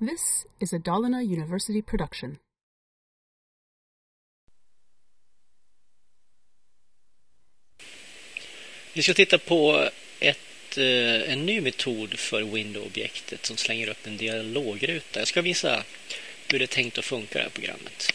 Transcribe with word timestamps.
This 0.00 0.46
is 0.60 0.72
a 0.72 0.78
Dalarna 0.78 1.22
University 1.22 1.82
production. 1.82 2.38
Vi 8.92 9.02
ska 9.02 9.14
titta 9.14 9.38
på 9.38 9.88
ett, 10.20 10.78
eh, 10.78 11.32
en 11.32 11.46
ny 11.46 11.60
metod 11.60 12.18
för 12.18 12.42
Windows-objektet 12.42 13.46
som 13.46 13.56
slänger 13.56 13.88
upp 13.88 14.06
en 14.06 14.16
dialogruta. 14.16 15.20
Jag 15.20 15.28
ska 15.28 15.42
visa 15.42 15.84
hur 16.48 16.58
det 16.58 16.64
är 16.64 16.66
tänkt 16.66 16.98
att 16.98 17.04
funka 17.04 17.38
det 17.38 17.42
här 17.42 17.50
programmet. 17.50 18.12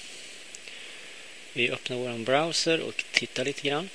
Vi 1.54 1.70
öppnar 1.70 1.98
vår 1.98 2.18
browser 2.18 2.80
och 2.80 3.04
tittar 3.12 3.46
lite 3.46 3.68
grann. 3.68 3.90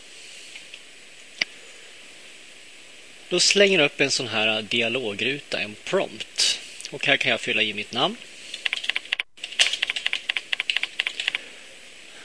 Då 3.29 3.41
slänger 3.41 3.79
upp 3.79 4.01
en 4.01 4.11
sån 4.11 4.29
här 4.29 4.63
dialogruta, 4.63 5.61
en 5.61 5.75
prompt. 5.85 6.50
Och 6.91 7.07
här 7.07 7.17
kan 7.17 7.31
jag 7.31 7.41
fylla 7.41 7.63
i 7.63 7.75
mitt 7.75 7.93
namn. 7.93 8.17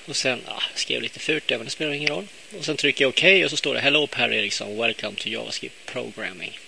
Och 0.05 0.15
sen 0.15 0.41
ah, 0.47 0.63
skrev 0.75 1.01
lite 1.01 1.19
fult, 1.19 1.49
men 1.49 1.65
det 1.65 1.69
spelar 1.69 1.91
ingen 1.91 2.09
roll. 2.09 2.27
Och 2.57 2.65
sen 2.65 2.77
trycker 2.77 3.05
jag 3.05 3.09
OK 3.09 3.45
och 3.45 3.49
så 3.49 3.57
står 3.57 3.73
det 3.73 3.79
Hello 3.79 4.07
Per 4.07 4.33
Eriksson, 4.33 4.77
welcome 4.77 5.17
to 5.17 5.29
JavaScript 5.29 5.85
programming. 5.85 6.59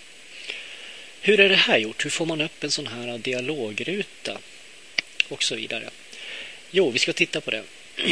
Hur 1.20 1.40
är 1.40 1.48
det 1.48 1.56
här 1.56 1.78
gjort? 1.78 2.04
Hur 2.04 2.10
får 2.10 2.26
man 2.26 2.40
upp 2.40 2.64
en 2.64 2.70
sån 2.70 2.86
här 2.86 3.18
dialogruta? 3.18 4.38
Och 5.28 5.42
så 5.42 5.56
vidare. 5.56 5.90
Jo, 6.70 6.90
vi 6.90 6.98
ska 6.98 7.12
titta 7.12 7.40
på 7.40 7.50
det. 7.50 7.62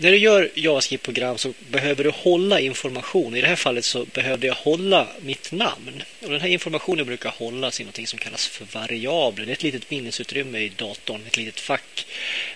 När 0.00 0.10
du 0.10 0.16
gör 0.16 0.50
JavaScript-program 0.54 1.38
så 1.38 1.52
behöver 1.70 2.04
du 2.04 2.10
hålla 2.10 2.60
information. 2.60 3.36
I 3.36 3.40
det 3.40 3.46
här 3.46 3.56
fallet 3.56 3.84
så 3.84 4.04
behövde 4.04 4.46
jag 4.46 4.54
hålla 4.54 5.06
mitt 5.20 5.52
namn. 5.52 6.02
Och 6.22 6.30
den 6.30 6.40
här 6.40 6.48
informationen 6.48 7.06
brukar 7.06 7.30
hållas 7.30 7.80
i 7.80 7.84
något 7.84 8.08
som 8.08 8.18
kallas 8.18 8.46
för 8.46 8.64
variabler. 8.64 9.46
Det 9.46 9.52
är 9.52 9.54
ett 9.54 9.62
litet 9.62 9.90
minnesutrymme 9.90 10.58
i 10.58 10.68
datorn, 10.68 11.20
ett 11.26 11.36
litet 11.36 11.60
fack 11.60 12.06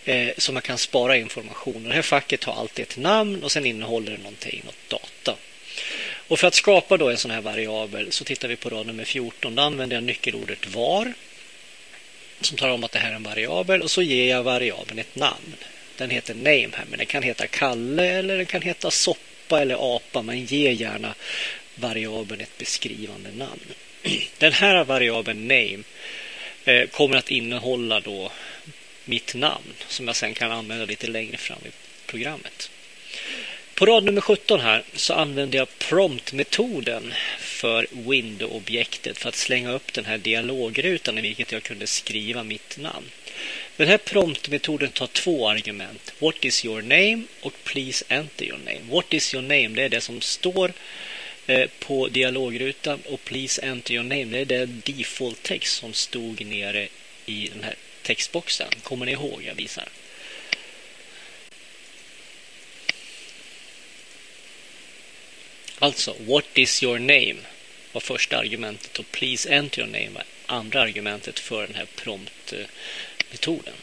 eh, 0.05 0.29
som 0.39 0.55
man 0.55 0.63
kan 0.63 0.79
spara 0.79 1.17
information. 1.17 1.83
Och 1.83 1.89
det 1.89 1.95
här 1.95 2.03
facket 2.03 2.45
har 2.45 2.55
alltid 2.55 2.83
ett 2.83 2.97
namn 2.97 3.43
och 3.43 3.53
sen 3.53 3.67
innehåller 3.67 4.13
det 4.13 4.19
någonting, 4.19 4.63
något 4.65 4.89
data. 4.89 5.37
Och 6.29 6.39
för 6.39 6.47
att 6.47 6.55
skapa 6.55 6.97
då 6.97 7.11
en 7.11 7.19
sån 7.19 7.31
här 7.31 7.41
variabel 7.41 8.13
så 8.13 8.25
tittar 8.25 8.49
vi 8.49 8.57
på 8.57 8.69
rad 8.69 8.87
nummer 8.87 9.05
14. 9.05 9.55
Då 9.55 9.63
använder 9.63 9.97
jag 9.97 10.05
nyckelordet 10.05 10.67
var 10.67 11.13
som 12.41 12.57
talar 12.57 12.73
om 12.73 12.85
att 12.85 12.93
det 12.93 12.99
här 12.99 13.11
är 13.11 13.15
en 13.15 13.23
variabel 13.23 13.83
och 13.83 13.91
så 13.91 14.03
ger 14.03 14.31
jag 14.31 14.43
variabeln 14.43 14.99
ett 14.99 15.17
namn. 15.17 15.55
Den 15.97 16.11
heter 16.11 16.35
name 16.35 16.71
här, 16.77 16.85
men 16.91 16.99
den 16.99 17.07
kan 17.07 17.23
heta 17.23 17.47
Kalle 17.47 18.07
eller 18.07 18.37
den 18.37 18.47
kan 18.47 18.63
heta 18.63 18.91
soppa 18.91 19.61
eller 19.61 19.97
apa. 19.97 20.23
Men 20.23 20.45
ge 20.45 20.73
gärna 20.73 21.15
variabeln 21.75 22.41
ett 22.41 22.59
beskrivande 22.59 23.31
namn. 23.31 23.75
Den 24.39 24.53
här 24.53 24.85
variabeln 24.85 25.49
name 25.49 25.83
eh, 26.65 26.89
kommer 26.89 27.17
att 27.17 27.31
innehålla 27.31 28.01
då 28.01 28.33
mitt 29.05 29.35
namn 29.35 29.75
som 29.89 30.07
jag 30.07 30.17
sen 30.17 30.35
kan 30.35 30.53
använda 30.53 30.85
lite 30.85 31.07
längre 31.07 31.37
fram 31.37 31.59
i 31.67 31.71
programmet. 32.07 32.71
På 33.75 33.87
rad 33.87 34.05
nummer 34.05 34.21
17 34.21 34.61
här 34.61 34.83
så 34.95 35.15
använder 35.15 35.59
jag 35.59 35.69
prompt-metoden 35.79 37.15
för 37.39 37.87
window-objektet 37.91 39.19
för 39.19 39.29
att 39.29 39.35
slänga 39.35 39.73
upp 39.73 39.93
den 39.93 40.05
här 40.05 40.19
dialogrutan 40.19 41.19
i 41.19 41.21
vilket 41.21 41.53
jag 41.53 41.63
kunde 41.63 41.87
skriva 41.87 42.45
mitt 42.45 42.79
namn. 42.79 43.07
Den 43.77 43.89
här 43.89 43.99
promptmetoden 43.99 44.91
tar 44.91 45.07
två 45.07 45.49
argument. 45.49 46.13
What 46.19 46.45
is 46.45 46.65
your 46.65 46.83
name 46.83 47.23
och 47.41 47.53
please 47.65 48.05
enter 48.09 48.45
your 48.45 48.59
name. 48.59 48.81
What 48.91 49.15
is 49.15 49.35
your 49.35 49.43
name? 49.43 49.69
Det 49.69 49.83
är 49.83 49.89
det 49.89 50.01
som 50.01 50.21
står 50.21 50.73
eh, 51.47 51.71
på 51.79 52.09
dialogrutan 52.09 53.01
och 53.11 53.25
please 53.25 53.63
enter 53.63 53.95
your 53.95 54.05
name. 54.05 54.25
Det 54.25 54.39
är 54.39 54.45
den 54.45 54.83
default 54.87 55.43
text 55.43 55.77
som 55.77 55.93
stod 55.93 56.47
nere 56.47 56.89
i 57.27 57.49
den 57.55 57.65
här 57.65 57.75
textboxen. 58.03 58.69
Kommer 58.83 59.07
ni 59.07 59.13
ihåg? 59.13 59.43
Jag 59.47 59.55
visar. 59.55 59.89
Alltså, 65.83 66.17
what 66.27 66.45
is 66.55 66.83
your 66.83 66.99
name 66.99 67.37
var 67.93 68.01
första 68.01 68.39
argumentet 68.39 68.99
och 68.99 69.13
please 69.13 69.49
enter 69.55 69.81
your 69.81 69.93
name 69.93 70.11
var 70.11 70.25
andra 70.47 70.81
argumentet 70.81 71.39
för 71.39 71.67
den 71.67 71.75
här 71.75 71.87
promptmetoden. 71.97 73.75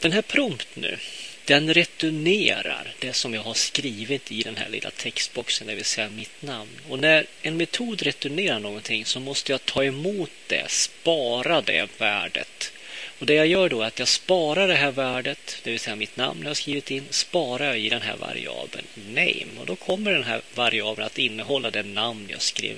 Den 0.00 0.12
här 0.12 0.22
prompt 0.22 0.68
nu, 0.74 0.98
den 1.44 1.74
returnerar 1.74 2.94
det 2.98 3.12
som 3.12 3.34
jag 3.34 3.42
har 3.42 3.54
skrivit 3.54 4.32
i 4.32 4.42
den 4.42 4.56
här 4.56 4.68
lilla 4.68 4.90
textboxen, 4.90 5.66
det 5.66 5.74
vill 5.74 5.84
säga 5.84 6.10
mitt 6.10 6.42
namn. 6.42 6.80
Och 6.88 6.98
när 6.98 7.26
en 7.42 7.56
metod 7.56 8.02
returnerar 8.02 8.58
någonting 8.58 9.04
så 9.04 9.20
måste 9.20 9.52
jag 9.52 9.64
ta 9.64 9.84
emot 9.84 10.30
det, 10.46 10.70
spara 10.70 11.60
det 11.60 11.88
värdet. 11.98 12.72
Och 13.20 13.26
det 13.26 13.34
jag 13.34 13.46
gör 13.46 13.68
då 13.68 13.82
är 13.82 13.86
att 13.86 13.98
jag 13.98 14.08
sparar 14.08 14.68
det 14.68 14.74
här 14.74 14.90
värdet, 14.90 15.56
det 15.62 15.70
vill 15.70 15.80
säga 15.80 15.96
mitt 15.96 16.16
namn 16.16 16.40
jag 16.42 16.50
har 16.50 16.54
skrivit 16.54 16.90
in, 16.90 17.04
sparar 17.10 17.64
jag 17.64 17.78
i 17.78 17.88
den 17.88 18.02
här 18.02 18.16
variabeln 18.16 18.86
name. 18.96 19.60
Och 19.60 19.66
då 19.66 19.76
kommer 19.76 20.12
den 20.12 20.24
här 20.24 20.40
variabeln 20.54 21.06
att 21.06 21.18
innehålla 21.18 21.70
det 21.70 21.82
namn 21.82 22.26
jag 22.30 22.42
skrev 22.42 22.76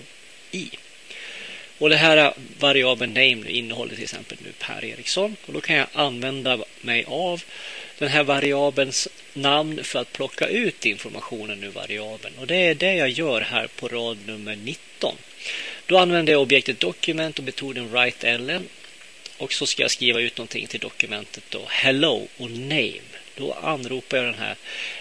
i. 0.51 0.71
Och 1.79 1.89
det 1.89 1.97
här 1.97 2.35
variabeln 2.59 3.13
name 3.13 3.51
innehåller 3.51 3.95
till 3.95 4.05
exempel 4.05 4.39
nu 4.45 4.53
Per 4.59 4.85
Eriksson. 4.85 5.37
Och 5.47 5.53
då 5.53 5.61
kan 5.61 5.77
jag 5.77 5.87
använda 5.93 6.59
mig 6.81 7.05
av 7.07 7.43
den 7.99 8.09
här 8.09 8.25
variabelns 8.25 9.09
namn 9.33 9.85
för 9.85 9.99
att 9.99 10.13
plocka 10.13 10.47
ut 10.47 10.87
informationen 10.87 11.65
ur 11.65 11.71
variabeln. 11.71 12.35
Och 12.39 12.47
det 12.47 12.57
är 12.57 12.75
det 12.75 12.95
jag 12.95 13.09
gör 13.09 13.41
här 13.41 13.67
på 13.67 13.89
rad 13.89 14.19
nummer 14.27 14.57
19. 14.57 15.15
Då 15.87 15.99
använder 15.99 16.33
jag 16.33 16.43
objektet 16.43 16.81
dokument 16.81 17.39
och 17.39 17.45
metoden 17.45 17.89
write-ln. 17.89 18.69
Och 19.43 19.53
så 19.53 19.67
ska 19.67 19.83
jag 19.83 19.91
skriva 19.91 20.21
ut 20.21 20.39
någonting 20.39 20.67
till 20.67 20.81
dokumentet 20.81 21.45
då. 21.49 21.63
Hello 21.69 22.29
och 22.39 22.51
name. 22.51 23.01
Då 23.37 23.53
anropar 23.53 24.17
jag 24.17 24.27
den 24.27 24.35
här, 24.35 24.57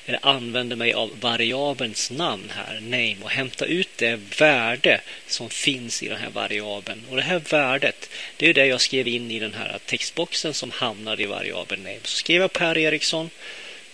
eller 0.05 0.19
använder 0.21 0.75
mig 0.75 0.93
av 0.93 1.19
variabelns 1.19 2.11
namn 2.11 2.51
här, 2.55 2.79
name, 2.79 3.17
och 3.21 3.29
hämtar 3.29 3.65
ut 3.65 3.89
det 3.95 4.19
värde 4.37 5.01
som 5.27 5.49
finns 5.49 6.03
i 6.03 6.07
den 6.07 6.17
här 6.17 6.29
variabeln. 6.29 7.03
Och 7.09 7.15
det 7.15 7.21
här 7.21 7.39
värdet, 7.39 8.09
det 8.37 8.49
är 8.49 8.53
det 8.53 8.65
jag 8.65 8.81
skrev 8.81 9.07
in 9.07 9.31
i 9.31 9.39
den 9.39 9.53
här 9.53 9.79
textboxen 9.85 10.53
som 10.53 10.71
hamnar 10.71 11.21
i 11.21 11.25
variabeln 11.25 11.83
name. 11.83 11.99
Så 12.03 12.17
skriver 12.17 12.41
jag 12.41 12.53
Per 12.53 12.77
Eriksson 12.77 13.29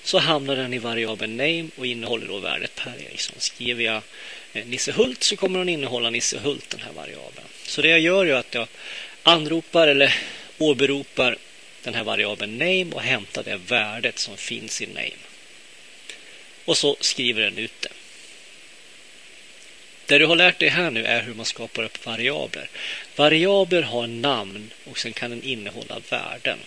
så 0.03 0.19
hamnar 0.19 0.55
den 0.55 0.73
i 0.73 0.77
variabeln 0.77 1.37
name 1.37 1.67
och 1.77 1.85
innehåller 1.85 2.27
då 2.27 2.39
värdet 2.39 2.75
Per 2.75 2.93
Eriksson. 3.09 3.35
Skriver 3.39 3.83
jag 3.83 4.01
eh, 4.53 4.65
Nisse 4.65 4.91
Hult 4.91 5.23
så 5.23 5.35
kommer 5.35 5.59
den 5.59 5.69
innehålla 5.69 6.09
Nisse 6.09 6.39
Hult, 6.39 6.69
den 6.69 6.81
här 6.81 6.93
variabeln. 6.93 7.47
Så 7.65 7.81
det 7.81 7.89
jag 7.89 7.99
gör 7.99 8.25
är 8.25 8.33
att 8.33 8.53
jag 8.53 8.67
anropar 9.23 9.87
eller 9.87 10.15
åberopar 10.57 11.37
den 11.83 11.93
här 11.93 12.03
variabeln 12.03 12.57
name 12.57 12.87
och 12.91 13.01
hämtar 13.01 13.43
det 13.43 13.59
värdet 13.67 14.19
som 14.19 14.37
finns 14.37 14.81
i 14.81 14.87
name. 14.87 15.23
Och 16.65 16.77
så 16.77 16.97
skriver 16.99 17.41
den 17.41 17.57
ut 17.57 17.81
det. 17.81 17.89
Det 20.05 20.17
du 20.17 20.25
har 20.25 20.35
lärt 20.35 20.59
dig 20.59 20.69
här 20.69 20.91
nu 20.91 21.05
är 21.05 21.21
hur 21.21 21.33
man 21.33 21.45
skapar 21.45 21.83
upp 21.83 22.05
variabler. 22.05 22.69
Variabler 23.15 23.81
har 23.81 24.07
namn 24.07 24.71
och 24.85 24.97
sen 24.97 25.13
kan 25.13 25.29
den 25.29 25.43
innehålla 25.43 26.01
värden. 26.09 26.59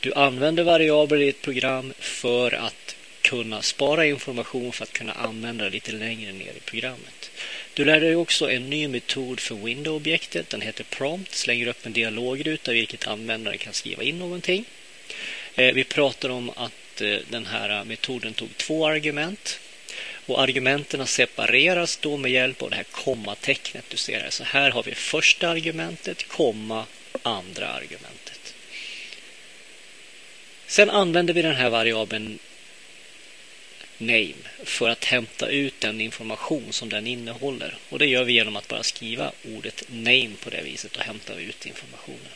Du 0.00 0.14
använder 0.14 0.62
variabler 0.62 1.20
i 1.20 1.28
ett 1.28 1.42
program 1.42 1.92
för 1.98 2.54
att 2.54 2.96
kunna 3.22 3.62
spara 3.62 4.06
information 4.06 4.72
för 4.72 4.84
att 4.84 4.92
kunna 4.92 5.12
använda 5.12 5.64
det 5.64 5.70
lite 5.70 5.92
längre 5.92 6.32
ner 6.32 6.52
i 6.56 6.60
programmet. 6.64 7.30
Du 7.78 7.84
lär 7.84 8.00
dig 8.00 8.16
också 8.16 8.50
en 8.50 8.70
ny 8.70 8.88
metod 8.88 9.40
för 9.40 9.54
Window-objektet. 9.54 10.50
Den 10.50 10.60
heter 10.60 10.84
Prompt. 10.84 11.34
Slänger 11.34 11.66
upp 11.66 11.86
en 11.86 11.92
dialogruta 11.92 12.72
vilket 12.72 13.06
användaren 13.06 13.58
kan 13.58 13.72
skriva 13.72 14.02
in 14.02 14.18
någonting. 14.18 14.64
Eh, 15.54 15.74
vi 15.74 15.84
pratar 15.84 16.28
om 16.28 16.50
att 16.50 17.00
eh, 17.00 17.16
den 17.30 17.46
här 17.46 17.84
metoden 17.84 18.34
tog 18.34 18.56
två 18.56 18.86
argument. 18.86 19.60
Och 20.26 20.40
argumenten 20.40 21.06
separeras 21.06 21.96
då 21.96 22.16
med 22.16 22.30
hjälp 22.30 22.62
av 22.62 22.70
det 22.70 22.76
här 22.76 22.86
kommatecknet 22.90 23.84
du 23.88 23.96
ser 23.96 24.20
här. 24.20 24.30
Så 24.30 24.44
här 24.44 24.70
har 24.70 24.82
vi 24.82 24.94
första 24.94 25.48
argumentet, 25.48 26.28
komma, 26.28 26.84
andra 27.22 27.68
argumentet. 27.68 28.54
Sen 30.66 30.90
använder 30.90 31.34
vi 31.34 31.42
den 31.42 31.56
här 31.56 31.70
variabeln 31.70 32.38
name 33.98 34.34
för 34.64 34.88
att 34.88 35.04
hämta 35.04 35.48
ut 35.48 35.80
den 35.80 36.00
information 36.00 36.72
som 36.72 36.88
den 36.88 37.06
innehåller. 37.06 37.76
Och 37.88 37.98
det 37.98 38.06
gör 38.06 38.24
vi 38.24 38.32
genom 38.32 38.56
att 38.56 38.68
bara 38.68 38.82
skriva 38.82 39.32
ordet 39.44 39.84
name 39.88 40.30
på 40.44 40.50
det 40.50 40.62
viset 40.62 40.96
och 40.96 41.02
hämta 41.02 41.34
ut 41.34 41.66
informationen. 41.66 42.32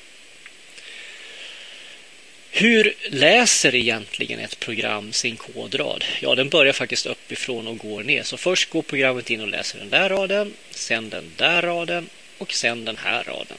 Hur 2.55 2.95
läser 3.09 3.75
egentligen 3.75 4.41
ett 4.41 4.61
program 4.61 5.13
sin 5.13 5.37
kodrad? 5.37 6.05
Ja, 6.21 6.35
den 6.35 6.49
börjar 6.49 6.73
faktiskt 6.73 7.07
uppifrån 7.07 7.67
och 7.67 7.79
går 7.79 8.03
ner. 8.03 8.23
Så 8.23 8.37
först 8.37 8.71
går 8.71 8.83
programmet 8.83 9.31
in 9.31 9.41
och 9.41 9.49
läser 9.49 9.79
den 9.79 9.91
där 9.91 10.09
raden, 10.09 10.55
sen 10.71 11.11
den 11.11 11.33
där 11.37 11.63
raden 11.63 12.09
och 12.39 12.53
sen 12.53 12.85
den 12.85 12.97
här 12.97 13.25
raden. 13.25 13.59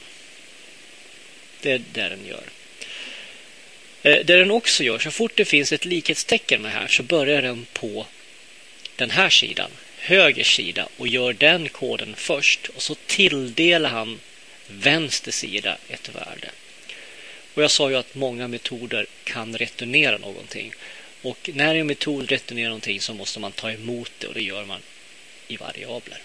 Det 1.60 1.72
är 1.72 1.82
det 1.92 2.08
den 2.08 2.26
gör. 2.26 2.44
Eh, 4.04 4.24
det 4.24 4.36
den 4.36 4.50
också 4.50 4.84
gör, 4.84 4.98
så 4.98 5.10
fort 5.10 5.32
det 5.36 5.44
finns 5.44 5.72
ett 5.72 5.84
likhetstecken 5.84 6.62
med 6.62 6.72
här 6.72 6.86
så 6.86 7.02
börjar 7.02 7.42
den 7.42 7.66
på 7.72 8.06
den 8.96 9.10
här 9.10 9.30
sidan 9.30 9.70
höger 9.98 10.44
sida 10.44 10.88
och 10.96 11.08
gör 11.08 11.32
den 11.32 11.68
koden 11.68 12.14
först 12.16 12.68
och 12.68 12.82
så 12.82 12.94
tilldelar 13.06 13.90
han 13.90 14.20
vänster 14.66 15.32
sida 15.32 15.78
ett 15.88 16.08
värde. 16.14 16.50
Och 17.54 17.62
jag 17.62 17.70
sa 17.70 17.90
ju 17.90 17.96
att 17.96 18.14
många 18.14 18.48
metoder 18.48 19.06
kan 19.24 19.58
returnera 19.58 20.18
någonting. 20.18 20.74
Och 21.22 21.50
när 21.54 21.74
en 21.74 21.86
metod 21.86 22.30
returnerar 22.30 22.68
någonting 22.68 23.00
så 23.00 23.14
måste 23.14 23.40
man 23.40 23.52
ta 23.52 23.70
emot 23.70 24.12
det 24.18 24.26
och 24.26 24.34
det 24.34 24.42
gör 24.42 24.64
man 24.64 24.80
i 25.48 25.56
variabler. 25.56 26.18